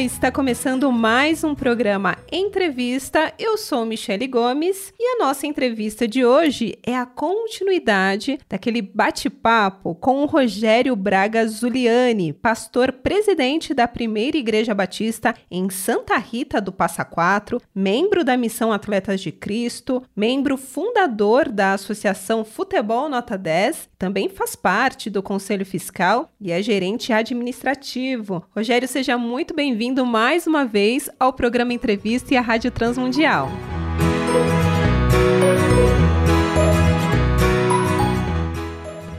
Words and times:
Está 0.00 0.30
começando 0.30 0.92
mais 0.92 1.42
um 1.42 1.54
programa 1.54 2.18
Entrevista. 2.30 3.32
Eu 3.38 3.56
sou 3.56 3.86
Michele 3.86 4.26
Gomes 4.26 4.92
e 5.00 5.16
a 5.16 5.24
nossa 5.24 5.46
entrevista 5.46 6.06
de 6.06 6.22
hoje 6.22 6.78
é 6.82 6.94
a 6.94 7.06
continuidade 7.06 8.38
daquele 8.46 8.82
bate-papo 8.82 9.94
com 9.94 10.22
o 10.22 10.26
Rogério 10.26 10.94
Braga 10.94 11.48
Zuliani, 11.48 12.34
pastor 12.34 12.92
presidente 12.92 13.72
da 13.72 13.88
Primeira 13.88 14.36
Igreja 14.36 14.74
Batista 14.74 15.34
em 15.50 15.70
Santa 15.70 16.18
Rita 16.18 16.60
do 16.60 16.72
Passa 16.72 17.02
Quatro, 17.02 17.60
membro 17.74 18.22
da 18.22 18.36
Missão 18.36 18.72
Atletas 18.72 19.22
de 19.22 19.32
Cristo, 19.32 20.02
membro 20.14 20.58
fundador 20.58 21.50
da 21.50 21.72
Associação 21.72 22.44
Futebol 22.44 23.08
Nota 23.08 23.38
10, 23.38 23.88
também 23.98 24.28
faz 24.28 24.54
parte 24.54 25.08
do 25.08 25.22
Conselho 25.22 25.64
Fiscal 25.64 26.28
e 26.38 26.52
é 26.52 26.60
gerente 26.60 27.14
administrativo. 27.14 28.44
Rogério, 28.54 28.86
seja 28.86 29.16
muito 29.16 29.36
muito 29.36 29.54
bem-vindo 29.86 30.04
mais 30.04 30.48
uma 30.48 30.64
vez 30.64 31.08
ao 31.18 31.32
programa 31.32 31.72
Entrevista 31.72 32.34
e 32.34 32.36
à 32.36 32.40
Rádio 32.40 32.72
Transmundial. 32.72 33.48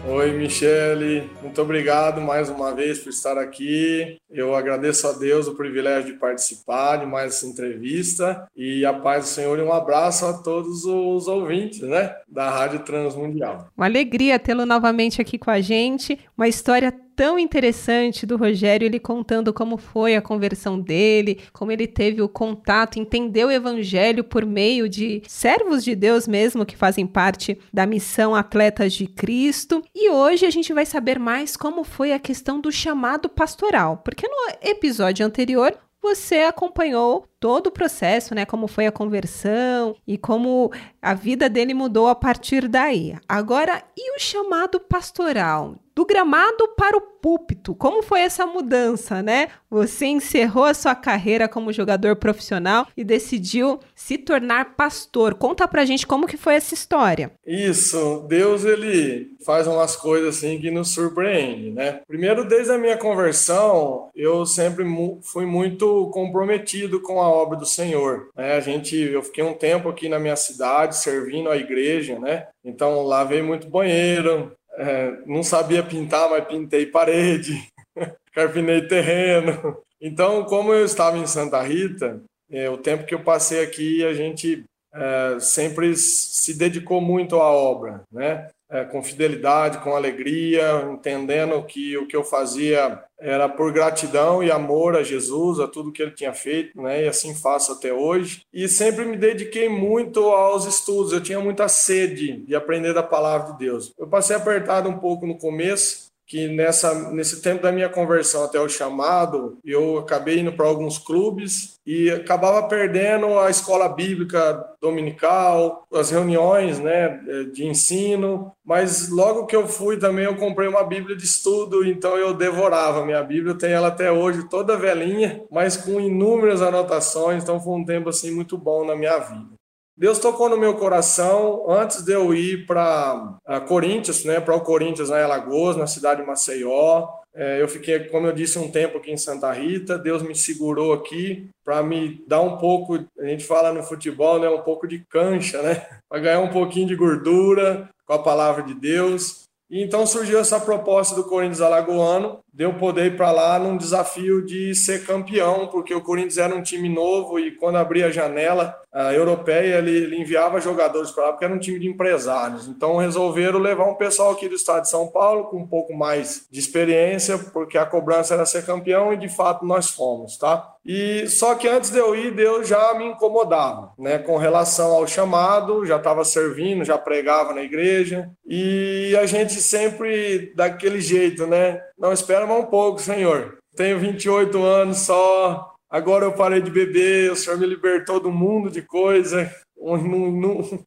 Oi, 0.06 0.32
Michele, 0.34 1.30
muito 1.42 1.62
obrigado 1.62 2.20
mais 2.20 2.50
uma 2.50 2.76
vez 2.76 3.00
por 3.00 3.12
estar 3.12 3.38
aqui. 3.38 4.18
Eu 4.30 4.54
agradeço 4.56 5.08
a 5.08 5.14
Deus 5.14 5.48
o 5.48 5.56
privilégio 5.56 6.12
de 6.12 6.20
participar 6.20 6.98
de 6.98 7.06
mais 7.06 7.36
essa 7.36 7.48
entrevista 7.48 8.46
e 8.54 8.86
a 8.86 8.92
paz 8.94 9.24
do 9.24 9.30
Senhor 9.30 9.58
e 9.58 9.62
um 9.62 9.72
abraço 9.72 10.26
a 10.26 10.34
todos 10.34 10.84
os 10.84 11.30
ouvintes, 11.30 11.80
né, 11.80 12.14
da 12.28 12.50
Rádio 12.50 12.80
Transmundial. 12.80 13.70
Uma 13.78 13.86
alegria 13.86 14.38
tê-lo 14.38 14.66
novamente 14.66 15.22
aqui 15.22 15.38
com 15.38 15.50
a 15.50 15.62
gente. 15.62 16.20
Uma 16.38 16.50
história 16.50 16.94
tão 17.18 17.40
interessante 17.40 18.28
do 18.28 18.38
Rogério, 18.38 18.86
ele 18.86 19.00
contando 19.00 19.52
como 19.52 19.76
foi 19.76 20.16
a 20.16 20.22
conversão 20.22 20.80
dele, 20.80 21.42
como 21.52 21.72
ele 21.72 21.88
teve 21.88 22.22
o 22.22 22.30
contato, 22.30 23.00
entendeu 23.00 23.48
o 23.48 23.52
evangelho 23.52 24.24
por 24.24 24.46
meio 24.46 24.88
de 24.88 25.24
servos 25.28 25.84
de 25.84 25.96
Deus 25.96 26.28
mesmo 26.28 26.64
que 26.64 26.78
fazem 26.78 27.08
parte 27.08 27.58
da 27.74 27.88
missão 27.88 28.36
Atletas 28.36 28.94
de 28.94 29.08
Cristo. 29.08 29.84
E 29.96 30.12
hoje 30.12 30.46
a 30.46 30.52
gente 30.52 30.72
vai 30.72 30.86
saber 30.86 31.18
mais 31.18 31.58
como 31.58 31.84
foi 31.84 32.14
a 32.14 32.20
questão 32.20 32.62
do 32.62 32.72
chamado 32.72 33.28
pastoral, 33.28 33.98
porque 34.06 34.28
no 34.28 34.70
episódio 34.70 35.26
anterior 35.26 35.76
você 36.00 36.42
acompanhou 36.42 37.28
todo 37.40 37.68
o 37.68 37.72
processo, 37.72 38.34
né? 38.34 38.46
Como 38.46 38.68
foi 38.68 38.88
a 38.88 38.92
conversão 38.92 39.96
e 40.08 40.18
como 40.18 40.72
a 41.02 41.14
vida 41.14 41.50
dele 41.50 41.74
mudou 41.74 42.08
a 42.08 42.16
partir 42.16 42.68
daí. 42.68 43.16
Agora, 43.28 43.84
e 43.98 44.16
o 44.16 44.20
chamado 44.20 44.80
pastoral? 44.80 45.76
Do 45.96 46.06
gramado 46.06 46.68
para 46.78 46.96
o 46.96 47.02
púlpito, 47.02 47.74
como 47.74 48.04
foi 48.04 48.20
essa 48.22 48.46
mudança, 48.46 49.24
né? 49.24 49.48
Você 49.68 50.06
encerrou 50.06 50.66
a 50.66 50.74
sua 50.76 50.94
carreira 50.94 51.48
como 51.48 51.74
jogador 51.74 52.16
profissional 52.18 52.86
e 52.96 53.04
decidiu 53.04 53.80
se 53.96 54.16
tornar 54.16 54.76
pastor. 54.76 55.34
Conta 55.34 55.68
pra 55.68 55.86
gente 55.86 56.06
como 56.06 56.28
que 56.28 56.38
foi 56.38 56.54
essa 56.54 56.76
história. 56.76 57.32
Isso, 57.44 58.24
Deus 58.30 58.64
ele 58.64 59.32
faz 59.44 59.66
umas 59.66 59.96
coisas 59.96 60.38
assim 60.38 60.60
que 60.60 60.70
nos 60.70 60.94
surpreende, 60.94 61.72
né? 61.72 62.02
Primeiro, 62.08 62.48
desde 62.48 62.72
a 62.74 62.78
minha 62.78 62.98
conversão, 62.98 64.10
eu 64.16 64.46
sempre 64.46 64.86
fui 65.24 65.48
muito 65.48 66.12
comprometido 66.14 67.02
com 67.02 67.20
a 67.20 67.27
a 67.28 67.31
obra 67.31 67.58
do 67.58 67.66
Senhor. 67.66 68.30
Né? 68.36 68.53
A 68.53 68.59
gente, 68.59 68.95
eu 68.95 69.22
fiquei 69.22 69.44
um 69.44 69.53
tempo 69.53 69.89
aqui 69.89 70.09
na 70.09 70.20
minha 70.20 70.36
cidade 70.36 70.97
servindo 70.97 71.50
a 71.50 71.58
igreja, 71.58 72.17
né? 72.19 72.47
Então 72.64 73.03
lavei 73.03 73.42
muito 73.42 73.69
banheiro, 73.69 74.52
é, 74.74 75.12
não 75.25 75.44
sabia 75.44 75.84
pintar, 75.84 76.29
mas 76.29 76.46
pintei 76.46 76.85
parede, 76.85 77.68
carpinei 78.34 78.88
terreno. 78.88 79.78
Então, 80.00 80.44
como 80.46 80.74
eu 80.74 80.85
estava 80.85 81.18
em 81.18 81.25
Santa 81.25 81.62
Rita, 81.62 82.22
é, 82.52 82.69
o 82.69 82.78
tempo 82.78 83.06
que 83.06 83.13
eu 83.13 83.24
passei 83.24 83.63
aqui, 83.63 84.06
a 84.06 84.13
gente 84.13 84.63
é, 84.94 85.40
sempre 85.40 85.96
se 85.96 86.57
dedicou 86.57 87.02
muito 87.02 87.38
à 87.38 87.52
obra, 87.52 88.03
né? 88.12 88.47
É, 88.69 88.83
com 88.83 89.01
fidelidade, 89.01 89.78
com 89.78 89.95
alegria, 89.95 90.89
entendendo 90.91 91.63
que 91.63 91.97
o 91.97 92.05
que 92.05 92.16
eu 92.16 92.23
fazia 92.23 93.01
era 93.17 93.47
por 93.47 93.72
gratidão 93.72 94.44
e 94.44 94.51
amor 94.51 94.95
a 94.95 95.03
Jesus, 95.03 95.59
a 95.59 95.67
tudo 95.67 95.91
que 95.91 96.01
ele 96.01 96.11
tinha 96.11 96.33
feito, 96.33 96.79
né? 96.81 97.05
E 97.05 97.07
assim 97.07 97.33
faço 97.33 97.72
até 97.72 97.94
hoje. 97.94 98.41
E 98.53 98.67
sempre 98.67 99.05
me 99.05 99.16
dediquei 99.16 99.69
muito 99.69 100.19
aos 100.19 100.66
estudos. 100.66 101.13
Eu 101.13 101.23
tinha 101.23 101.39
muita 101.39 101.67
sede 101.67 102.41
de 102.45 102.55
aprender 102.55 102.94
da 102.94 103.01
palavra 103.01 103.53
de 103.53 103.59
Deus. 103.59 103.94
Eu 103.97 104.07
passei 104.07 104.35
apertado 104.35 104.89
um 104.89 104.99
pouco 104.99 105.25
no 105.25 105.38
começo, 105.38 106.07
que 106.28 106.50
nessa, 106.50 107.10
nesse 107.12 107.42
tempo 107.42 107.64
da 107.64 107.72
minha 107.72 107.88
conversão 107.88 108.44
até 108.44 108.60
o 108.60 108.68
chamado, 108.68 109.58
eu 109.64 109.98
acabei 109.98 110.40
indo 110.40 110.52
para 110.52 110.68
alguns 110.68 110.98
clubes 110.98 111.80
e 111.86 112.12
acabava 112.12 112.68
perdendo 112.68 113.40
a 113.40 113.50
escola 113.50 113.88
bíblica 113.88 114.62
dominical, 114.82 115.88
as 115.94 116.12
reuniões 116.12 116.80
né, 116.80 117.18
de 117.54 117.66
ensino, 117.66 118.52
mas 118.66 119.08
logo 119.08 119.46
que 119.46 119.56
eu 119.56 119.70
fui 119.70 119.98
também 119.98 120.26
eu 120.26 120.36
comprei 120.36 120.68
uma 120.68 120.84
bíblia 120.84 121.16
de 121.16 121.24
estudo, 121.24 121.86
então 121.86 122.18
eu 122.18 122.34
devorava 122.34 123.06
minha 123.06 123.24
bíblia, 123.24 123.54
eu 123.54 123.58
tenho 123.58 123.74
ela 123.74 123.88
até 123.88 124.12
hoje 124.12 124.50
toda 124.50 124.78
velhinha, 124.78 125.42
mas 125.50 125.78
com 125.78 126.00
inúmeras 126.02 126.62
anotações, 126.62 127.42
então 127.42 127.58
foi 127.58 127.74
um 127.74 127.86
tempo 127.86 128.09
assim 128.09 128.32
muito 128.32 128.58
bom 128.58 128.86
na 128.86 128.98
minha 128.98 129.18
vida. 129.18 129.56
Deus 129.97 130.19
tocou 130.19 130.47
no 130.47 130.58
meu 130.58 130.75
coração 130.75 131.66
antes 131.68 132.03
de 132.03 132.12
eu 132.12 132.31
ir 132.31 132.68
para 132.68 133.40
Corinthians, 133.68 134.24
né, 134.24 134.40
para 134.40 134.56
o 134.56 134.62
Corinthians 134.62 135.09
na 135.09 135.24
Alagoas, 135.24 135.75
na 135.75 135.88
cidade 135.88 136.22
de 136.22 136.28
Maceió. 136.28 137.08
É, 137.34 137.59
eu 137.59 137.68
fiquei, 137.68 138.02
como 138.06 138.28
eu 138.28 138.31
disse, 138.31 138.59
um 138.59 138.69
tempo 138.69 139.00
aqui 139.00 139.12
em 139.12 139.18
Santa 139.18 139.52
Rita. 139.52 139.97
Deus 139.97 140.22
me 140.22 140.35
segurou 140.35 140.94
aqui 140.94 141.50
para 141.66 141.81
me 141.81 142.24
dar 142.28 142.41
um 142.41 142.58
pouco, 142.58 143.03
a 143.19 143.25
gente 143.25 143.44
fala 143.44 143.74
no 143.74 143.81
futebol, 143.81 144.40
né, 144.40 144.47
um 144.47 144.62
pouco 144.62 144.88
de 144.88 145.03
cancha, 145.09 145.63
né, 145.63 145.88
para 146.08 146.19
ganhar 146.19 146.40
um 146.41 146.50
pouquinho 146.50 146.88
de 146.88 146.96
gordura 146.96 147.90
com 148.06 148.14
a 148.14 148.22
palavra 148.22 148.62
de 148.62 148.75
Deus. 148.75 149.47
E 149.69 149.84
então 149.84 150.06
surgiu 150.06 150.40
essa 150.40 150.59
proposta 150.59 151.16
do 151.16 151.24
Corinthians 151.24 151.59
Alagoano 151.59 152.40
de 152.57 152.63
eu 152.63 152.73
poder 152.73 153.06
ir 153.06 153.16
para 153.16 153.29
lá 153.29 153.59
num 153.59 153.78
desafio 153.78 154.44
de 154.44 154.73
ser 154.73 155.06
campeão, 155.06 155.68
porque 155.68 155.94
o 155.94 156.01
Corinthians 156.01 156.40
era 156.40 156.56
um 156.56 156.63
time 156.63 156.90
novo 156.90 157.40
e 157.40 157.51
quando 157.51 157.75
abria 157.75 158.07
a 158.07 158.12
janela 158.12 158.75
a 158.91 159.13
europeia, 159.13 159.75
ele, 159.75 159.91
ele 159.91 160.19
enviava 160.19 160.59
jogadores 160.59 161.12
para 161.12 161.25
lá, 161.25 161.29
porque 161.29 161.46
era 161.46 161.53
um 161.53 161.59
time 161.59 161.78
de 161.78 161.88
empresários. 161.88 162.67
Então 162.67 162.97
resolveram 162.97 163.59
levar 163.59 163.85
um 163.85 163.94
pessoal 163.94 164.31
aqui 164.31 164.50
do 164.50 164.56
estado 164.56 164.81
de 164.81 164.90
São 164.90 165.07
Paulo 165.07 165.46
com 165.46 165.57
um 165.57 165.67
pouco 165.67 165.94
mais 165.94 166.47
de 166.50 166.59
experiência, 166.59 167.38
porque 167.38 167.78
a 167.78 167.85
cobrança 167.85 168.34
era 168.34 168.44
ser 168.44 168.66
campeão 168.66 169.13
e 169.13 169.17
de 169.17 169.29
fato 169.29 169.63
nós 169.63 169.91
fomos, 169.91 170.35
tá? 170.40 170.67
E 170.84 171.28
só 171.28 171.53
que 171.53 171.67
antes 171.67 171.91
de 171.91 172.00
eu 172.00 172.16
ir, 172.16 172.34
Deus 172.34 172.67
já 172.67 172.96
me 172.96 173.06
incomodava, 173.06 173.91
né, 174.00 174.17
com 174.17 174.38
relação 174.38 174.94
ao 174.94 175.06
chamado, 175.06 175.85
já 175.85 175.97
estava 175.97 176.23
servindo, 176.23 176.85
já 176.85 176.97
pregava 176.97 177.53
na 177.53 177.62
igreja, 177.62 178.31
e 178.47 179.16
a 179.19 179.25
gente 179.25 179.56
sempre 179.56 180.53
daquele 180.56 181.01
jeito, 181.01 181.46
né? 181.46 181.81
Não 181.97 182.13
espera 182.13 182.46
mais 182.46 182.63
um 182.63 182.68
pouco, 182.68 183.02
Senhor. 183.02 183.58
Tenho 183.75 184.00
28 184.00 184.62
anos 184.62 185.00
só, 185.00 185.74
agora 185.90 186.25
eu 186.25 186.31
parei 186.31 186.62
de 186.62 186.69
beber, 186.69 187.31
o 187.31 187.35
Senhor 187.35 187.58
me 187.59 187.66
libertou 187.66 188.19
do 188.19 188.31
mundo 188.31 188.69
de 188.69 188.84
coisa, 188.84 189.52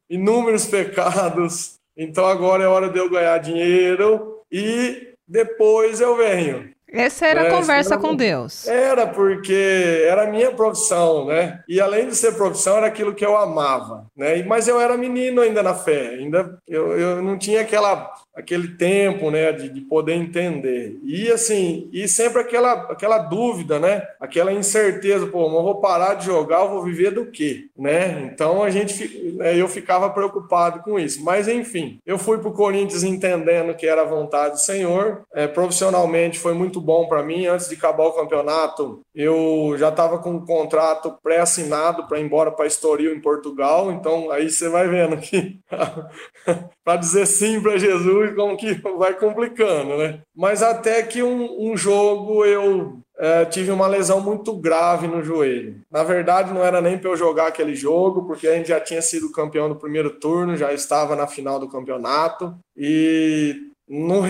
inúmeros 0.09 0.65
pecados. 0.67 1.75
Então 1.97 2.25
agora 2.25 2.63
é 2.63 2.67
hora 2.67 2.89
de 2.89 2.97
eu 2.97 3.09
ganhar 3.09 3.37
dinheiro 3.39 4.39
e 4.49 5.13
depois 5.27 5.99
eu 5.99 6.15
venho. 6.15 6.71
Essa 6.91 7.25
era 7.25 7.43
a 7.43 7.45
é, 7.45 7.49
conversa 7.49 7.93
era, 7.93 8.01
com 8.01 8.13
Deus. 8.13 8.67
Era 8.67 9.07
porque 9.07 10.03
era 10.05 10.23
a 10.23 10.27
minha 10.27 10.51
profissão, 10.51 11.25
né? 11.25 11.63
E 11.67 11.79
além 11.79 12.07
de 12.07 12.15
ser 12.15 12.35
profissão, 12.35 12.77
era 12.77 12.87
aquilo 12.87 13.15
que 13.15 13.25
eu 13.25 13.37
amava, 13.37 14.05
né? 14.15 14.43
Mas 14.43 14.67
eu 14.67 14.79
era 14.79 14.97
menino 14.97 15.41
ainda 15.41 15.63
na 15.63 15.73
fé, 15.73 16.09
ainda 16.09 16.57
eu, 16.67 16.97
eu 16.97 17.21
não 17.21 17.37
tinha 17.37 17.61
aquela 17.61 18.11
aquele 18.33 18.69
tempo, 18.69 19.29
né, 19.29 19.51
de, 19.51 19.69
de, 19.69 19.81
poder 19.81 20.13
entender. 20.13 20.97
E 21.03 21.29
assim, 21.29 21.89
e 21.91 22.07
sempre 22.07 22.41
aquela 22.41 22.73
aquela 22.91 23.17
dúvida, 23.17 23.77
né? 23.79 24.03
Aquela 24.19 24.53
incerteza, 24.53 25.27
pô, 25.27 25.45
eu 25.45 25.63
vou 25.63 25.81
parar 25.81 26.15
de 26.15 26.25
jogar, 26.25 26.61
eu 26.61 26.69
vou 26.69 26.83
viver 26.83 27.11
do 27.11 27.25
quê, 27.25 27.67
né? 27.77 28.31
Então 28.33 28.63
a 28.63 28.69
gente 28.69 29.33
né, 29.37 29.55
eu 29.55 29.67
ficava 29.67 30.09
preocupado 30.09 30.81
com 30.81 30.99
isso. 30.99 31.23
Mas 31.23 31.47
enfim, 31.47 31.99
eu 32.05 32.17
fui 32.17 32.37
pro 32.37 32.53
Corinthians 32.53 33.03
entendendo 33.03 33.75
que 33.75 33.85
era 33.85 34.01
a 34.01 34.05
vontade 34.05 34.55
do 34.55 34.59
Senhor. 34.59 35.23
É, 35.33 35.47
profissionalmente 35.47 36.39
foi 36.39 36.53
muito 36.53 36.80
bom 36.81 37.07
para 37.07 37.23
mim. 37.23 37.45
Antes 37.45 37.69
de 37.69 37.75
acabar 37.75 38.05
o 38.05 38.13
campeonato, 38.13 39.01
eu 39.13 39.75
já 39.77 39.89
estava 39.89 40.19
com 40.19 40.31
um 40.31 40.45
contrato 40.45 41.15
pré-assinado 41.21 42.07
para 42.07 42.19
ir 42.19 42.23
embora 42.23 42.51
para 42.51 42.67
Estoril, 42.67 43.15
em 43.15 43.21
Portugal. 43.21 43.91
Então, 43.91 44.31
aí 44.31 44.49
você 44.49 44.69
vai 44.69 44.87
vendo 44.87 45.17
que 45.17 45.59
para 46.83 46.97
dizer 46.97 47.25
sim 47.25 47.61
para 47.61 47.77
Jesus, 47.77 48.33
como 48.35 48.57
que 48.57 48.73
vai 48.97 49.13
complicando, 49.13 49.97
né? 49.97 50.21
Mas 50.35 50.63
até 50.63 51.03
que 51.03 51.21
um, 51.21 51.71
um 51.71 51.77
jogo 51.77 52.45
eu 52.45 53.01
é, 53.21 53.45
tive 53.45 53.69
uma 53.69 53.85
lesão 53.85 54.19
muito 54.19 54.51
grave 54.53 55.07
no 55.07 55.23
joelho. 55.23 55.79
Na 55.91 56.03
verdade, 56.03 56.51
não 56.51 56.63
era 56.63 56.81
nem 56.81 56.97
para 56.97 57.11
eu 57.11 57.15
jogar 57.15 57.47
aquele 57.47 57.75
jogo, 57.75 58.25
porque 58.25 58.47
a 58.47 58.55
gente 58.55 58.69
já 58.69 58.79
tinha 58.79 58.99
sido 58.99 59.31
campeão 59.31 59.69
do 59.69 59.75
primeiro 59.75 60.09
turno, 60.19 60.57
já 60.57 60.73
estava 60.73 61.15
na 61.15 61.27
final 61.27 61.59
do 61.59 61.69
campeonato. 61.69 62.55
E 62.75 63.70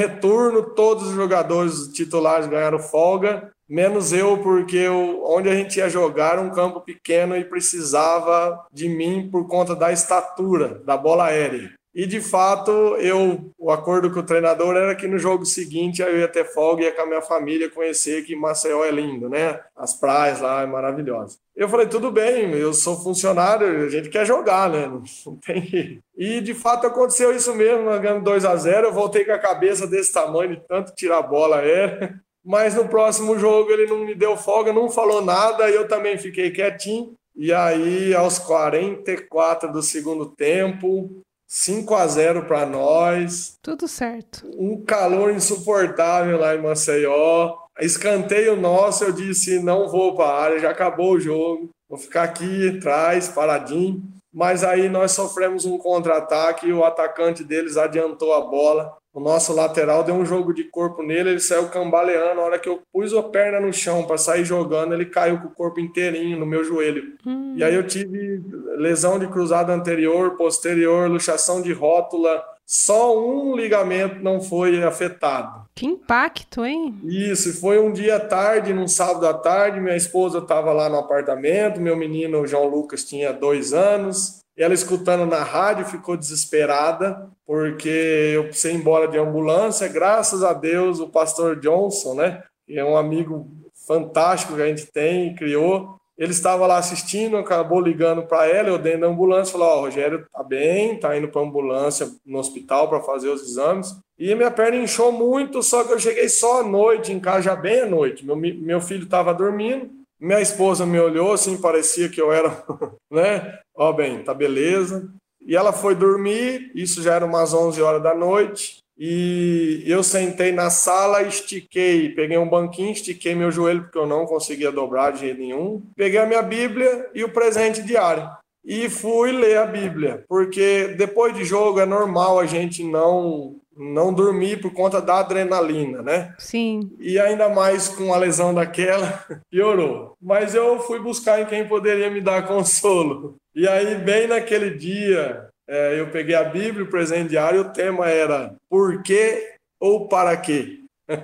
retorno, 0.02 0.64
todos 0.64 1.10
os 1.10 1.16
jogadores 1.16 1.88
titulares 1.94 2.48
ganharam 2.48 2.80
folga, 2.80 3.52
menos 3.70 4.12
eu, 4.12 4.38
porque 4.40 4.76
eu, 4.76 5.24
onde 5.26 5.48
a 5.48 5.56
gente 5.56 5.78
ia 5.78 5.90
jogar 5.90 6.34
era 6.34 6.42
um 6.42 6.50
campo 6.50 6.82
pequeno 6.82 7.38
e 7.38 7.46
precisava 7.46 8.66
de 8.72 8.90
mim 8.90 9.30
por 9.32 9.48
conta 9.48 9.76
da 9.76 9.92
estatura 9.92 10.82
da 10.84 10.98
bola 10.98 11.26
aérea. 11.26 11.72
E 11.94 12.06
de 12.06 12.22
fato, 12.22 12.72
eu 12.98 13.52
o 13.58 13.70
acordo 13.70 14.10
com 14.10 14.22
o 14.22 14.26
treinador 14.26 14.76
era 14.76 14.96
que 14.96 15.08
no 15.08 15.20
jogo 15.20 15.46
seguinte 15.46 16.02
eu 16.02 16.18
ia 16.18 16.28
ter 16.28 16.46
folga 16.46 16.84
e 16.84 16.86
ia 16.86 16.92
com 16.92 17.02
a 17.02 17.06
minha 17.06 17.22
família 17.22 17.70
conhecer 17.70 18.24
que 18.24 18.36
Maceió 18.36 18.86
é 18.86 18.92
lindo, 18.92 19.30
né? 19.30 19.60
As 19.76 19.94
praias 19.94 20.40
lá 20.40 20.62
é 20.62 20.66
maravilhosa. 20.66 21.38
Eu 21.54 21.68
falei, 21.68 21.88
tudo 21.88 22.10
bem, 22.10 22.52
eu 22.54 22.74
sou 22.74 22.96
funcionário, 22.98 23.84
a 23.84 23.90
gente 23.90 24.10
quer 24.10 24.26
jogar, 24.26 24.70
né? 24.70 24.88
Não 24.88 25.04
tem. 25.46 26.02
E 26.18 26.40
de 26.40 26.54
fato 26.54 26.88
aconteceu 26.88 27.36
isso 27.36 27.54
mesmo, 27.54 27.84
nós 27.84 28.02
ganhamos 28.02 28.24
2 28.24 28.46
a 28.46 28.56
0 28.56 28.88
eu 28.88 28.94
voltei 28.94 29.26
com 29.26 29.34
a 29.34 29.40
cabeça 29.40 29.86
desse 29.86 30.14
tamanho 30.14 30.56
de 30.56 30.62
tanto 30.68 30.96
tirar 30.96 31.20
a 31.20 31.24
bola 31.24 31.62
é. 31.62 32.14
Mas 32.44 32.74
no 32.74 32.88
próximo 32.88 33.38
jogo 33.38 33.70
ele 33.70 33.86
não 33.86 34.04
me 34.04 34.16
deu 34.16 34.36
folga, 34.36 34.74
não 34.74 34.90
falou 34.90 35.24
nada, 35.24 35.70
eu 35.70 35.88
também 35.88 36.18
fiquei 36.18 36.50
quietinho. 36.50 37.14
E 37.36 37.54
aí, 37.54 38.14
aos 38.14 38.40
44 38.40 39.72
do 39.72 39.82
segundo 39.82 40.26
tempo, 40.26 41.22
5 41.54 41.94
a 41.96 42.08
0 42.08 42.46
para 42.46 42.66
nós. 42.66 43.58
Tudo 43.62 43.86
certo. 43.86 44.50
Um 44.58 44.86
calor 44.86 45.34
insuportável 45.34 46.40
lá 46.40 46.56
em 46.56 46.62
Maceió. 46.62 47.58
Escanteio 47.78 48.56
nosso, 48.56 49.04
eu 49.04 49.12
disse: 49.12 49.60
não 49.60 49.90
vou 49.90 50.16
para 50.16 50.30
a 50.30 50.42
área, 50.42 50.60
já 50.60 50.70
acabou 50.70 51.16
o 51.16 51.20
jogo. 51.20 51.70
Vou 51.90 52.00
ficar 52.00 52.24
aqui 52.24 52.70
atrás, 52.70 53.28
paradinho. 53.28 54.02
Mas 54.34 54.64
aí 54.64 54.88
nós 54.88 55.12
sofremos 55.12 55.66
um 55.66 55.78
contra-ataque 55.78 56.68
e 56.68 56.74
o 56.74 56.86
atacante 56.86 57.44
deles 57.44 57.76
adiantou 57.76 58.34
a 58.34 58.40
bola 58.40 58.96
o 59.14 59.20
nosso 59.20 59.54
lateral 59.54 60.04
deu 60.04 60.16
um 60.16 60.26
jogo 60.26 60.54
de 60.54 60.64
corpo 60.64 61.04
nele, 61.04 61.32
ele 61.32 61.40
saiu 61.40 61.68
cambaleando. 61.68 62.36
Na 62.36 62.42
hora 62.42 62.60
que 62.60 62.70
eu 62.70 62.82
pus 62.94 63.14
a 63.14 63.22
perna 63.22 63.60
no 63.60 63.74
chão 63.74 64.04
para 64.04 64.18
sair 64.18 64.46
jogando, 64.46 64.94
ele 64.94 65.06
caiu 65.06 65.40
com 65.40 65.48
o 65.48 65.54
corpo 65.54 65.82
inteirinho 65.82 66.40
no 66.40 66.46
meu 66.46 66.64
joelho. 66.64 67.16
Hum. 67.26 67.54
E 67.58 67.64
aí 67.64 67.76
eu 67.76 67.86
tive 67.86 68.42
lesão 68.78 69.20
de 69.20 69.28
cruzado 69.28 69.72
anterior, 69.72 70.38
posterior, 70.38 71.10
luxação 71.10 71.62
de 71.62 71.74
rótula. 71.74 72.42
Só 72.66 73.20
um 73.20 73.54
ligamento 73.54 74.24
não 74.24 74.40
foi 74.40 74.82
afetado. 74.82 75.66
Que 75.76 75.86
impacto, 75.86 76.66
hein? 76.66 76.98
Isso, 77.04 77.60
foi 77.60 77.80
um 77.80 77.92
dia 77.92 78.18
tarde, 78.18 78.74
num 78.74 78.88
sábado 78.88 79.28
à 79.28 79.34
tarde. 79.34 79.82
Minha 79.82 79.98
esposa 79.98 80.38
estava 80.38 80.72
lá 80.72 80.88
no 80.88 80.98
apartamento, 80.98 81.82
meu 81.82 81.98
menino 81.98 82.48
João 82.48 82.68
Lucas 82.68 83.04
tinha 83.04 83.34
dois 83.34 83.74
anos. 83.74 84.40
Ela 84.62 84.74
escutando 84.74 85.26
na 85.26 85.44
rádio 85.44 85.86
ficou 85.86 86.16
desesperada 86.16 87.30
porque 87.46 88.32
eu 88.36 88.44
precisei 88.46 88.74
ir 88.74 88.76
embora 88.76 89.08
de 89.08 89.18
ambulância. 89.18 89.88
Graças 89.88 90.44
a 90.44 90.54
Deus, 90.54 91.00
o 91.00 91.10
pastor 91.10 91.60
Johnson, 91.60 92.16
né, 92.16 92.44
é 92.70 92.84
um 92.84 92.96
amigo 92.96 93.50
fantástico 93.88 94.56
que 94.56 94.62
a 94.62 94.68
gente 94.68 94.86
tem, 94.86 95.36
criou, 95.36 96.00
ele 96.22 96.32
estava 96.32 96.68
lá 96.68 96.78
assistindo, 96.78 97.36
acabou 97.38 97.82
ligando 97.82 98.22
para 98.28 98.46
ela, 98.46 98.70
eu 98.70 98.78
dentro 98.78 99.02
da 99.02 99.08
ambulância, 99.08 99.54
falou: 99.54 99.68
Ó, 99.68 99.78
oh, 99.78 99.82
Rogério 99.82 100.28
tá 100.32 100.44
bem, 100.44 101.00
tá 101.00 101.18
indo 101.18 101.28
para 101.28 101.42
ambulância 101.42 102.08
no 102.24 102.38
hospital 102.38 102.88
para 102.88 103.02
fazer 103.02 103.30
os 103.30 103.42
exames. 103.42 103.96
E 104.20 104.36
minha 104.36 104.52
perna 104.52 104.78
inchou 104.78 105.12
muito, 105.12 105.64
só 105.64 105.84
que 105.84 105.92
eu 105.92 106.00
cheguei 106.00 106.30
só 106.30 106.62
à 106.62 106.64
noite, 106.64 107.12
em 107.12 107.20
casa 107.20 107.42
já 107.42 107.56
bem 107.56 107.82
à 107.82 107.86
noite. 107.88 108.24
Meu, 108.24 108.36
meu 108.36 108.80
filho 108.80 109.06
estava 109.06 109.34
dormindo, 109.34 109.90
minha 110.22 110.40
esposa 110.40 110.86
me 110.86 111.00
olhou 111.00 111.34
assim, 111.34 111.58
parecia 111.58 112.08
que 112.08 112.22
eu 112.22 112.32
era, 112.32 112.64
né? 113.12 113.60
Ó, 113.76 113.90
oh, 113.90 113.94
bem, 113.94 114.24
tá 114.24 114.34
beleza. 114.34 115.10
E 115.42 115.56
ela 115.56 115.74
foi 115.74 115.96
dormir, 115.96 116.72
isso 116.76 117.02
já 117.02 117.16
era 117.16 117.26
umas 117.26 117.54
11 117.54 117.82
horas 117.82 118.04
da 118.04 118.14
noite. 118.14 118.78
E 118.96 119.84
eu 119.88 120.04
sentei 120.04 120.52
na 120.52 120.70
sala, 120.70 121.24
estiquei, 121.24 122.10
peguei 122.10 122.38
um 122.38 122.48
banquinho, 122.48 122.92
estiquei 122.92 123.34
meu 123.34 123.50
joelho 123.50 123.82
porque 123.82 123.98
eu 123.98 124.06
não 124.06 124.28
conseguia 124.28 124.72
dobrar 124.72 125.12
de 125.12 125.22
jeito 125.22 125.40
nenhum. 125.40 125.82
Peguei 125.96 126.20
a 126.20 126.28
minha 126.28 126.44
Bíblia 126.44 127.10
e 127.16 127.24
o 127.24 127.34
presente 127.34 127.82
diário. 127.82 128.30
E 128.64 128.88
fui 128.90 129.32
ler 129.32 129.58
a 129.58 129.66
Bíblia, 129.66 130.24
porque 130.30 130.90
depois 130.90 131.34
de 131.34 131.44
jogo 131.44 131.80
é 131.80 131.86
normal 131.86 132.40
a 132.40 132.46
gente 132.46 132.84
não 132.84 133.56
não 133.76 134.14
dormir 134.14 134.62
por 134.62 134.74
conta 134.74 135.02
da 135.02 135.20
adrenalina, 135.20 136.02
né? 136.02 136.36
Sim. 136.38 136.92
E 137.00 137.20
ainda 137.20 137.50
mais 137.50 137.88
com 137.88 138.14
a 138.14 138.18
lesão 138.18 138.54
daquela, 138.54 139.26
piorou. 139.50 140.16
Mas 140.22 140.54
eu 140.54 140.80
fui 140.80 141.00
buscar 141.00 141.42
em 141.42 141.46
quem 141.46 141.68
poderia 141.68 142.10
me 142.10 142.22
dar 142.22 142.46
consolo. 142.48 143.36
E 143.56 143.68
aí, 143.68 143.96
bem 143.96 144.28
naquele 144.28 144.72
dia, 144.72 145.50
é, 145.68 146.00
eu 146.00 146.10
peguei 146.10 146.36
a 146.36 146.44
Bíblia, 146.44 146.86
o 146.86 146.90
presente 146.90 147.30
diário, 147.30 147.62
o 147.62 147.72
tema 147.72 148.10
era 148.10 148.56
por 148.70 149.02
quê 149.04 149.56
ou 149.80 150.08
para 150.08 150.36
quê? 150.38 150.80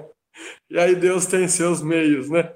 E 0.69 0.77
aí 0.77 0.94
Deus 0.94 1.25
tem 1.25 1.47
seus 1.47 1.81
meios, 1.81 2.29
né? 2.29 2.53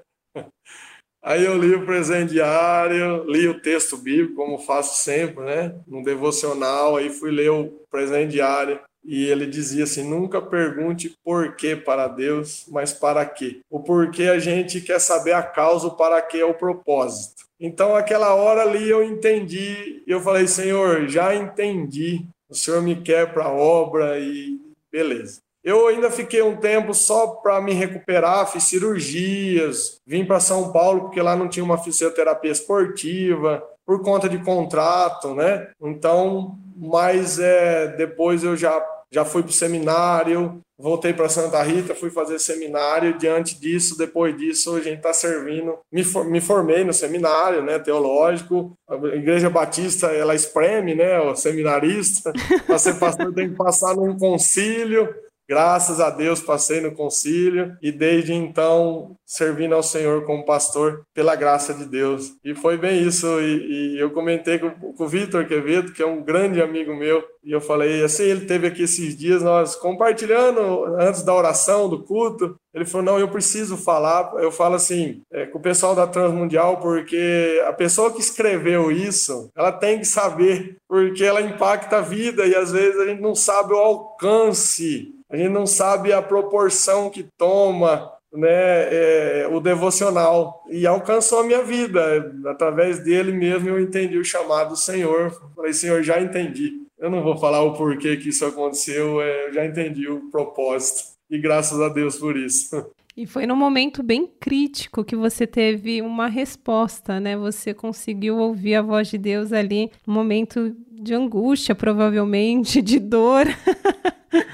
Aí 1.23 1.43
eu 1.43 1.57
li 1.57 1.73
o 1.73 1.83
presente 1.83 2.33
diário, 2.33 3.23
li 3.25 3.47
o 3.47 3.59
texto 3.59 3.97
bíblico, 3.97 4.35
como 4.35 4.59
faço 4.59 5.03
sempre, 5.03 5.43
né? 5.43 5.75
No 5.87 6.03
devocional, 6.03 6.95
aí 6.95 7.09
fui 7.09 7.31
ler 7.31 7.49
o 7.49 7.81
presente 7.89 8.33
diário 8.33 8.79
e 9.03 9.25
ele 9.25 9.45
dizia 9.45 9.83
assim: 9.83 10.07
nunca 10.07 10.41
pergunte 10.41 11.15
por 11.23 11.55
que 11.55 11.75
para 11.75 12.07
Deus, 12.07 12.65
mas 12.69 12.93
para 12.93 13.25
quê. 13.25 13.61
O 13.69 13.79
porquê 13.79 14.23
a 14.23 14.39
gente 14.39 14.81
quer 14.81 14.99
saber 14.99 15.33
a 15.33 15.43
causa, 15.43 15.87
o 15.87 15.95
para 15.95 16.21
que 16.21 16.39
é 16.39 16.45
o 16.45 16.53
propósito. 16.53 17.45
Então, 17.59 17.95
aquela 17.95 18.33
hora 18.33 18.61
ali 18.61 18.89
eu 18.89 19.03
entendi, 19.03 20.03
eu 20.07 20.19
falei: 20.21 20.47
Senhor, 20.47 21.07
já 21.07 21.35
entendi, 21.35 22.25
o 22.49 22.55
Senhor 22.55 22.81
me 22.81 22.95
quer 22.95 23.33
para 23.33 23.45
a 23.45 23.51
obra 23.51 24.19
e 24.19 24.59
beleza. 24.91 25.41
Eu 25.63 25.87
ainda 25.87 26.09
fiquei 26.09 26.41
um 26.41 26.57
tempo 26.57 26.91
só 26.91 27.27
para 27.27 27.61
me 27.61 27.71
recuperar, 27.71 28.51
fiz 28.51 28.63
cirurgias, 28.63 30.01
vim 30.05 30.25
para 30.25 30.39
São 30.39 30.71
Paulo 30.71 31.01
porque 31.01 31.21
lá 31.21 31.35
não 31.35 31.47
tinha 31.47 31.63
uma 31.63 31.77
fisioterapia 31.77 32.51
esportiva, 32.51 33.63
por 33.91 34.01
conta 34.01 34.29
de 34.29 34.37
contrato, 34.37 35.35
né? 35.35 35.67
Então, 35.81 36.57
mas 36.77 37.37
é, 37.39 37.89
depois 37.97 38.41
eu 38.41 38.55
já, 38.55 38.81
já 39.11 39.25
fui 39.25 39.43
para 39.43 39.49
o 39.49 39.53
seminário, 39.53 40.61
voltei 40.79 41.11
para 41.11 41.27
Santa 41.27 41.61
Rita, 41.61 41.93
fui 41.93 42.09
fazer 42.09 42.39
seminário. 42.39 43.17
Diante 43.17 43.59
disso, 43.59 43.97
depois 43.97 44.37
disso, 44.37 44.77
a 44.77 44.79
gente 44.79 44.99
está 44.99 45.11
servindo. 45.11 45.77
Me, 45.91 46.05
for, 46.05 46.23
me 46.23 46.39
formei 46.39 46.85
no 46.85 46.93
seminário, 46.93 47.61
né, 47.61 47.79
teológico. 47.79 48.71
A 48.89 48.95
Igreja 49.13 49.49
Batista, 49.49 50.07
ela 50.07 50.35
espreme, 50.35 50.95
né, 50.95 51.19
o 51.19 51.35
seminarista. 51.35 52.31
Para 52.65 52.79
ser 52.79 52.97
pastor, 52.97 53.33
tem 53.33 53.49
que 53.49 53.57
passar 53.57 53.93
num 53.93 54.17
concílio. 54.17 55.13
Graças 55.51 55.99
a 55.99 56.09
Deus 56.09 56.39
passei 56.39 56.79
no 56.79 56.93
concílio 56.93 57.75
e 57.81 57.91
desde 57.91 58.33
então 58.33 59.17
servindo 59.25 59.75
ao 59.75 59.83
Senhor 59.83 60.23
como 60.23 60.45
pastor 60.45 61.01
pela 61.13 61.35
graça 61.35 61.73
de 61.73 61.83
Deus. 61.83 62.31
E 62.41 62.55
foi 62.55 62.77
bem 62.77 63.05
isso. 63.05 63.27
E, 63.41 63.95
e 63.95 63.99
eu 63.99 64.11
comentei 64.11 64.59
com, 64.59 64.69
com 64.69 65.03
o 65.03 65.07
Vitor 65.09 65.45
Quevedo, 65.45 65.91
que 65.91 66.01
é 66.01 66.05
um 66.05 66.23
grande 66.23 66.61
amigo 66.61 66.95
meu, 66.95 67.21
e 67.43 67.51
eu 67.51 67.59
falei 67.59 68.01
assim: 68.01 68.23
ele 68.23 68.45
teve 68.45 68.65
aqui 68.65 68.83
esses 68.83 69.17
dias, 69.17 69.43
nós 69.43 69.75
compartilhando 69.75 70.85
antes 70.97 71.21
da 71.21 71.35
oração, 71.35 71.89
do 71.89 72.01
culto. 72.01 72.55
Ele 72.73 72.85
falou: 72.85 73.05
não, 73.05 73.19
eu 73.19 73.27
preciso 73.27 73.75
falar. 73.75 74.31
Eu 74.37 74.53
falo 74.53 74.75
assim, 74.75 75.21
é, 75.33 75.47
com 75.47 75.59
o 75.59 75.61
pessoal 75.61 75.93
da 75.93 76.07
Transmundial, 76.07 76.77
porque 76.77 77.61
a 77.67 77.73
pessoa 77.73 78.13
que 78.13 78.21
escreveu 78.21 78.89
isso, 78.89 79.49
ela 79.53 79.73
tem 79.73 79.99
que 79.99 80.05
saber, 80.05 80.77
porque 80.87 81.25
ela 81.25 81.41
impacta 81.41 81.97
a 81.97 82.01
vida 82.01 82.45
e 82.45 82.55
às 82.55 82.71
vezes 82.71 82.97
a 83.01 83.05
gente 83.05 83.21
não 83.21 83.35
sabe 83.35 83.73
o 83.73 83.77
alcance 83.77 85.13
a 85.31 85.37
gente 85.37 85.49
não 85.49 85.65
sabe 85.65 86.11
a 86.11 86.21
proporção 86.21 87.09
que 87.09 87.25
toma 87.37 88.11
né, 88.33 88.49
é, 88.49 89.47
o 89.51 89.59
devocional. 89.59 90.63
E 90.69 90.85
alcançou 90.85 91.39
a 91.39 91.43
minha 91.43 91.63
vida. 91.63 92.33
Através 92.45 92.99
dele 92.99 93.31
mesmo 93.31 93.69
eu 93.69 93.79
entendi 93.79 94.17
o 94.17 94.25
chamado 94.25 94.69
do 94.69 94.77
Senhor. 94.77 95.31
Falei, 95.55 95.73
Senhor, 95.73 96.03
já 96.03 96.21
entendi. 96.21 96.81
Eu 96.99 97.09
não 97.09 97.23
vou 97.23 97.37
falar 97.37 97.63
o 97.63 97.73
porquê 97.73 98.15
que 98.17 98.29
isso 98.29 98.45
aconteceu, 98.45 99.21
é, 99.21 99.47
eu 99.47 99.53
já 99.53 99.65
entendi 99.65 100.07
o 100.07 100.29
propósito. 100.29 101.11
E 101.29 101.39
graças 101.39 101.79
a 101.79 101.89
Deus 101.89 102.17
por 102.17 102.37
isso. 102.37 102.85
E 103.17 103.27
foi 103.27 103.45
num 103.45 103.57
momento 103.57 104.01
bem 104.01 104.25
crítico 104.25 105.03
que 105.03 105.17
você 105.17 105.45
teve 105.45 106.01
uma 106.01 106.27
resposta, 106.27 107.19
né? 107.19 107.35
Você 107.35 107.73
conseguiu 107.73 108.37
ouvir 108.37 108.75
a 108.75 108.81
voz 108.81 109.09
de 109.09 109.17
Deus 109.17 109.51
ali, 109.51 109.91
um 110.07 110.13
momento 110.13 110.73
de 110.89 111.13
angústia, 111.13 111.75
provavelmente, 111.75 112.81
de 112.81 112.99
dor. 112.99 113.45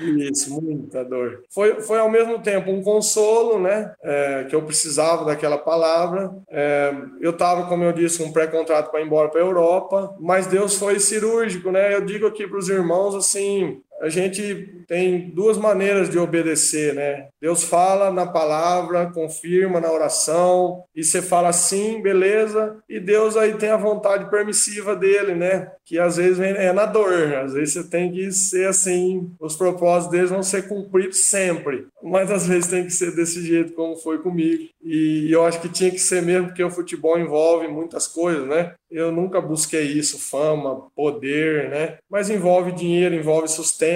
Isso, 0.01 0.61
muita 0.61 1.03
dor. 1.03 1.43
Foi, 1.49 1.81
foi 1.81 1.99
ao 1.99 2.09
mesmo 2.09 2.39
tempo 2.39 2.71
um 2.71 2.81
consolo, 2.81 3.59
né? 3.59 3.93
É, 4.01 4.45
que 4.45 4.55
eu 4.55 4.63
precisava 4.63 5.25
daquela 5.25 5.57
palavra. 5.57 6.33
É, 6.49 6.93
eu 7.19 7.31
estava, 7.31 7.67
como 7.67 7.83
eu 7.83 7.93
disse, 7.93 8.23
um 8.23 8.31
pré-contrato 8.31 8.89
para 8.89 9.01
ir 9.01 9.05
embora 9.05 9.29
para 9.29 9.39
a 9.39 9.43
Europa, 9.43 10.15
mas 10.19 10.47
Deus 10.47 10.75
foi 10.75 10.99
cirúrgico, 10.99 11.71
né? 11.71 11.93
Eu 11.93 12.05
digo 12.05 12.25
aqui 12.27 12.47
para 12.47 12.57
os 12.57 12.69
irmãos 12.69 13.15
assim: 13.15 13.81
a 14.01 14.09
gente 14.09 14.83
tem 14.87 15.29
duas 15.31 15.57
maneiras 15.57 16.09
de 16.09 16.17
obedecer, 16.17 16.93
né? 16.93 17.27
Deus 17.41 17.63
fala 17.63 18.11
na 18.11 18.25
palavra, 18.25 19.11
confirma 19.11 19.81
na 19.81 19.91
oração, 19.91 20.83
e 20.95 21.03
você 21.03 21.21
fala 21.21 21.51
sim, 21.51 22.01
beleza, 22.01 22.77
e 22.87 22.99
Deus 22.99 23.35
aí 23.35 23.53
tem 23.55 23.69
a 23.69 23.77
vontade 23.77 24.29
permissiva 24.29 24.95
dele, 24.95 25.35
né? 25.35 25.71
Que 25.85 25.99
às 25.99 26.17
vezes 26.17 26.39
é 26.39 26.71
na 26.71 26.85
dor, 26.85 27.33
às 27.35 27.53
vezes 27.53 27.73
você 27.73 27.83
tem 27.83 28.11
que 28.11 28.31
ser 28.31 28.67
assim, 28.67 29.31
os 29.39 29.55
propósitos 29.55 30.11
deles 30.11 30.29
vão 30.29 30.43
ser 30.43 30.67
cumpridos 30.67 31.25
sempre, 31.25 31.87
mas 32.03 32.31
às 32.31 32.47
vezes 32.47 32.69
tem 32.69 32.85
que 32.85 32.91
ser 32.91 33.15
desse 33.15 33.45
jeito 33.45 33.73
como 33.73 33.95
foi 33.95 34.19
comigo. 34.19 34.69
E 34.83 35.29
eu 35.29 35.45
acho 35.45 35.59
que 35.59 35.67
tinha 35.69 35.91
que 35.91 35.99
ser 35.99 36.21
mesmo, 36.21 36.47
porque 36.47 36.63
o 36.63 36.71
futebol 36.71 37.19
envolve 37.19 37.67
muitas 37.67 38.07
coisas, 38.07 38.47
né? 38.47 38.73
Eu 38.89 39.11
nunca 39.11 39.41
busquei 39.41 39.83
isso, 39.83 40.17
fama, 40.17 40.87
poder, 40.95 41.69
né? 41.69 41.97
Mas 42.09 42.29
envolve 42.29 42.71
dinheiro, 42.71 43.13
envolve 43.13 43.49
sustento, 43.49 43.86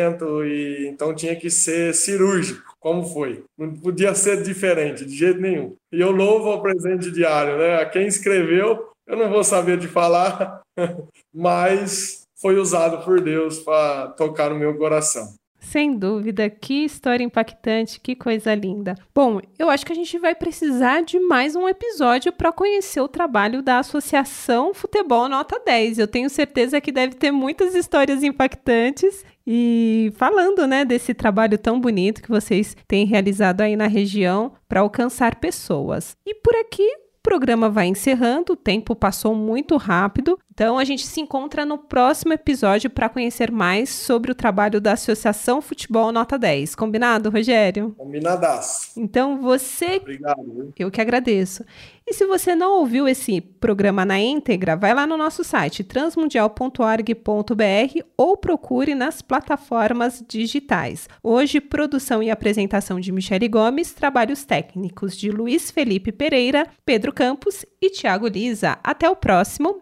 e 0.46 0.88
então 0.88 1.14
tinha 1.14 1.36
que 1.36 1.50
ser 1.50 1.94
cirúrgico, 1.94 2.76
como 2.80 3.04
foi. 3.04 3.44
Não 3.58 3.74
podia 3.74 4.14
ser 4.16 4.42
diferente, 4.44 5.06
de 5.06 5.16
jeito 5.16 5.40
nenhum. 5.40 5.76
E 5.92 6.00
eu 6.00 6.12
louvo 6.12 6.50
ao 6.50 6.62
presente 6.62 7.12
diário, 7.12 7.58
né? 7.58 7.82
A 7.82 7.86
quem 7.86 8.08
escreveu, 8.08 8.90
eu 9.08 9.18
não 9.18 9.30
vou 9.30 9.44
saber 9.44 9.78
de 9.78 9.88
falar, 9.88 10.62
mas 11.34 12.24
foi 12.42 12.58
usado 12.58 13.04
por 13.04 13.22
Deus 13.22 13.60
para 13.60 14.08
tocar 14.10 14.50
no 14.50 14.60
meu 14.60 14.78
coração. 14.78 15.34
Sem 15.62 15.96
dúvida, 15.96 16.50
que 16.50 16.84
história 16.86 17.24
impactante, 17.24 18.00
que 18.00 18.16
coisa 18.16 18.54
linda. 18.56 18.96
Bom, 19.14 19.40
eu 19.60 19.70
acho 19.70 19.86
que 19.86 19.94
a 19.94 19.96
gente 19.96 20.18
vai 20.18 20.34
precisar 20.34 21.02
de 21.02 21.20
mais 21.20 21.56
um 21.56 21.70
episódio 21.70 22.34
para 22.34 22.52
conhecer 22.52 23.00
o 23.00 23.08
trabalho 23.08 23.62
da 23.62 23.78
Associação 23.78 24.74
Futebol 24.74 25.30
Nota 25.30 25.62
10. 25.64 26.00
Eu 26.00 26.08
tenho 26.08 26.32
certeza 26.32 26.82
que 26.82 26.92
deve 26.92 27.14
ter 27.14 27.32
muitas 27.32 27.76
histórias 27.76 28.24
impactantes 28.24 29.24
e 29.46 30.12
falando, 30.16 30.68
né, 30.68 30.86
desse 30.86 31.14
trabalho 31.14 31.58
tão 31.58 31.80
bonito 31.80 32.22
que 32.22 32.30
vocês 32.30 32.76
têm 32.88 33.06
realizado 33.06 33.62
aí 33.62 33.76
na 33.76 33.88
região 33.88 34.54
para 34.68 34.82
alcançar 34.82 35.36
pessoas. 35.36 36.16
E 36.26 36.36
por 36.36 36.56
aqui 36.56 36.84
o 36.84 37.22
programa 37.24 37.70
vai 37.70 37.88
encerrando, 37.88 38.54
o 38.54 38.56
tempo 38.56 38.96
passou 38.96 39.36
muito 39.36 39.78
rápido, 39.78 40.40
então 40.54 40.78
a 40.78 40.84
gente 40.84 41.08
se 41.08 41.22
encontra 41.22 41.66
no 41.66 41.78
próximo 41.78 42.34
episódio 42.34 42.90
para 42.90 43.08
conhecer 43.08 43.50
mais 43.50 43.90
sobre 43.90 44.32
o 44.32 44.36
trabalho 44.36 44.82
da 44.82 44.94
Associação 44.94 45.62
Futebol 45.62 46.12
Nota 46.12 46.38
10. 46.38 46.76
Combinado, 46.76 47.30
Rogério? 47.30 47.96
Combinadaço. 47.98 49.00
Então 49.00 49.42
você. 49.42 49.96
Obrigado. 49.96 50.74
Eu 50.78 50.92
que 50.92 51.00
agradeço. 51.00 51.64
E 52.06 52.14
se 52.14 52.26
você 52.26 52.54
não 52.54 52.80
ouviu 52.80 53.08
esse 53.08 53.40
programa 53.40 54.04
na 54.04 54.20
íntegra, 54.20 54.76
vai 54.76 54.94
lá 54.94 55.08
no 55.08 55.16
nosso 55.16 55.44
site 55.44 55.84
transmundial.org.br 55.84 58.00
ou 58.18 58.36
procure 58.36 58.94
nas 58.94 59.22
plataformas 59.22 60.24
digitais. 60.28 61.08
Hoje, 61.24 61.62
produção 61.62 62.22
e 62.22 62.30
apresentação 62.30 63.00
de 63.00 63.12
Michele 63.12 63.48
Gomes, 63.48 63.94
trabalhos 63.94 64.44
técnicos 64.44 65.16
de 65.16 65.32
Luiz 65.32 65.72
Felipe 65.72 66.12
Pereira, 66.12 66.68
Pedro 66.86 67.14
Campos 67.14 67.66
e 67.82 67.90
Tiago 67.90 68.28
Lisa. 68.28 68.78
Até 68.84 69.10
o 69.10 69.16
próximo 69.16 69.82